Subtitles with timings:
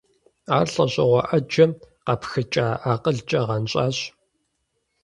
[0.57, 1.71] Ар лӀэщӀыгъуэ Ӏэджэм
[2.05, 3.97] къапхыкӀа акъылкӀэ гъэнщӀащ.